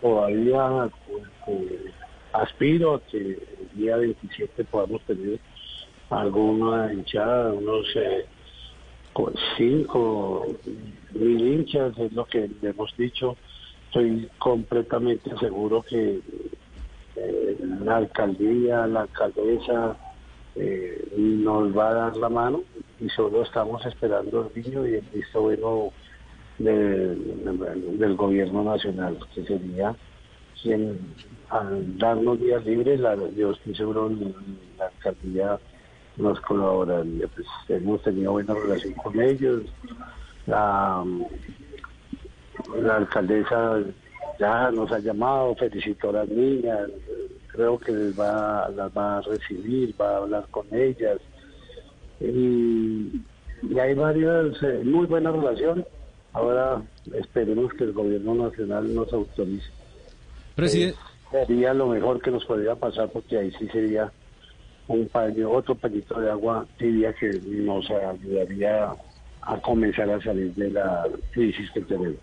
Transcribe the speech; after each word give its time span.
todavía 0.00 0.90
eh, 1.46 1.92
aspiro 2.32 2.94
a 2.94 3.00
que 3.00 3.18
el 3.18 3.68
día 3.74 3.96
27 3.96 4.64
podamos 4.64 5.02
tener 5.02 5.38
alguna 6.10 6.92
hinchada, 6.92 7.52
unos 7.52 7.86
eh, 7.96 8.26
cinco 9.56 10.46
mil 11.14 11.54
hinchas, 11.54 11.96
es 11.98 12.12
lo 12.12 12.24
que 12.24 12.50
hemos 12.62 12.96
dicho. 12.96 13.36
Estoy 13.86 14.28
completamente 14.38 15.30
seguro 15.38 15.82
que 15.82 16.20
eh, 17.16 17.56
la 17.84 17.96
alcaldía, 17.96 18.86
la 18.86 19.02
alcaldesa 19.02 19.96
eh, 20.54 21.08
nos 21.16 21.76
va 21.76 21.90
a 21.90 21.94
dar 21.94 22.16
la 22.16 22.28
mano 22.28 22.62
y 23.00 23.08
solo 23.08 23.42
estamos 23.42 23.84
esperando 23.86 24.50
el 24.54 24.62
niño 24.62 24.86
y 24.86 24.94
el 24.94 25.04
visto 25.12 25.42
bueno 25.42 25.92
del 26.64 28.16
gobierno 28.16 28.64
nacional, 28.64 29.18
que 29.34 29.44
sería 29.44 29.94
quien 30.62 30.98
al 31.48 31.98
darnos 31.98 32.38
días 32.38 32.64
libres, 32.64 33.00
la, 33.00 33.16
yo 33.36 33.52
estoy 33.52 33.74
seguro 33.74 34.10
la 34.78 34.86
alcaldía 34.86 35.58
nos 36.16 36.40
colabora. 36.40 37.02
Pues, 37.34 37.46
hemos 37.68 38.02
tenido 38.02 38.32
buena 38.32 38.54
relación 38.54 38.94
con 38.94 39.20
ellos. 39.20 39.62
La, 40.46 41.04
la 42.80 42.96
alcaldesa 42.96 43.80
ya 44.38 44.70
nos 44.70 44.90
ha 44.92 44.98
llamado, 44.98 45.54
felicitó 45.56 46.10
a 46.10 46.12
las 46.12 46.28
niñas, 46.28 46.88
creo 47.48 47.78
que 47.78 47.92
les 47.92 48.18
va, 48.18 48.68
las 48.70 48.90
va 48.96 49.18
a 49.18 49.20
recibir, 49.22 49.94
va 50.00 50.10
a 50.10 50.16
hablar 50.18 50.46
con 50.50 50.66
ellas. 50.72 51.18
Y, 52.20 53.22
hay 53.78 53.94
varias, 53.94 54.62
eh, 54.62 54.80
muy 54.84 55.06
buena 55.06 55.30
relación. 55.30 55.84
Ahora 56.32 56.82
esperemos 57.14 57.72
que 57.74 57.84
el 57.84 57.92
gobierno 57.92 58.34
nacional 58.34 58.94
nos 58.94 59.12
autorice. 59.12 59.66
Presidente. 60.54 60.98
Eh, 61.32 61.46
sería 61.46 61.74
lo 61.74 61.88
mejor 61.88 62.20
que 62.20 62.30
nos 62.30 62.44
podría 62.44 62.74
pasar 62.74 63.08
porque 63.10 63.38
ahí 63.38 63.52
sí 63.58 63.66
sería 63.68 64.12
un 64.88 65.06
paño, 65.08 65.50
otro 65.50 65.74
pañito 65.74 66.20
de 66.20 66.30
agua 66.30 66.66
tibia 66.78 67.12
que 67.14 67.30
nos 67.44 67.88
ayudaría 67.90 68.92
a 69.42 69.60
comenzar 69.60 70.10
a 70.10 70.20
salir 70.22 70.54
de 70.54 70.70
la 70.70 71.06
crisis 71.32 71.70
que 71.72 71.80
tenemos. 71.82 72.18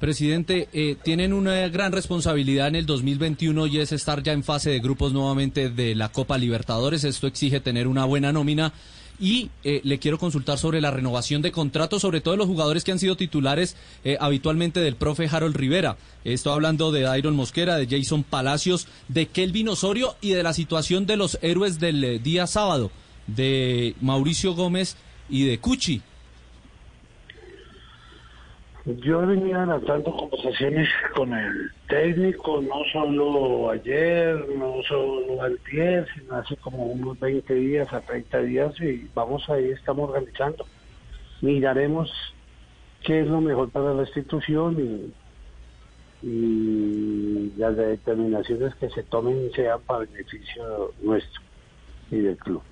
Presidente, 0.00 0.68
eh, 0.72 0.96
tienen 1.02 1.32
una 1.32 1.66
gran 1.68 1.90
responsabilidad 1.90 2.68
en 2.68 2.76
el 2.76 2.86
2021 2.86 3.66
y 3.66 3.80
es 3.80 3.90
estar 3.90 4.22
ya 4.22 4.32
en 4.32 4.44
fase 4.44 4.70
de 4.70 4.78
grupos 4.78 5.12
nuevamente 5.12 5.70
de 5.70 5.96
la 5.96 6.10
Copa 6.10 6.38
Libertadores. 6.38 7.02
Esto 7.02 7.26
exige 7.26 7.58
tener 7.58 7.88
una 7.88 8.04
buena 8.04 8.32
nómina. 8.32 8.72
Y 9.20 9.50
eh, 9.64 9.80
le 9.84 9.98
quiero 9.98 10.18
consultar 10.18 10.58
sobre 10.58 10.80
la 10.80 10.90
renovación 10.90 11.42
de 11.42 11.50
contratos, 11.50 12.02
sobre 12.02 12.20
todo 12.20 12.32
de 12.32 12.38
los 12.38 12.46
jugadores 12.46 12.84
que 12.84 12.92
han 12.92 12.98
sido 12.98 13.16
titulares 13.16 13.76
eh, 14.04 14.16
habitualmente 14.20 14.80
del 14.80 14.94
profe 14.96 15.28
Harold 15.30 15.56
Rivera. 15.56 15.96
Estoy 16.24 16.52
hablando 16.52 16.92
de 16.92 17.18
Iron 17.18 17.34
Mosquera, 17.34 17.76
de 17.76 17.86
Jason 17.88 18.22
Palacios, 18.22 18.86
de 19.08 19.26
Kelvin 19.26 19.70
Osorio 19.70 20.16
y 20.20 20.30
de 20.30 20.42
la 20.42 20.52
situación 20.52 21.06
de 21.06 21.16
los 21.16 21.38
héroes 21.42 21.80
del 21.80 22.22
día 22.22 22.46
sábado, 22.46 22.90
de 23.26 23.96
Mauricio 24.00 24.54
Gómez 24.54 24.96
y 25.28 25.44
de 25.44 25.58
Cuchi. 25.58 26.02
Yo 28.96 29.26
venía 29.26 29.66
lanzando 29.66 30.16
conversaciones 30.16 30.88
con 31.14 31.34
el 31.34 31.70
técnico, 31.88 32.62
no 32.62 32.82
solo 32.90 33.70
ayer, 33.70 34.34
no 34.56 34.82
solo 34.88 35.42
ayer, 35.42 36.06
sino 36.14 36.36
hace 36.36 36.56
como 36.56 36.86
unos 36.86 37.20
20 37.20 37.52
días 37.52 37.92
a 37.92 38.00
30 38.00 38.38
días 38.40 38.80
y 38.80 39.06
vamos 39.14 39.46
ahí, 39.50 39.72
estamos 39.72 40.08
organizando. 40.08 40.64
Miraremos 41.42 42.10
qué 43.02 43.20
es 43.20 43.26
lo 43.26 43.42
mejor 43.42 43.68
para 43.68 43.92
la 43.92 44.04
institución 44.04 45.12
y 46.22 47.52
las 47.58 47.76
determinaciones 47.76 48.74
que 48.76 48.88
se 48.88 49.02
tomen 49.02 49.52
sean 49.54 49.80
para 49.82 50.06
beneficio 50.06 50.94
nuestro 51.02 51.42
y 52.10 52.20
del 52.20 52.38
club. 52.38 52.62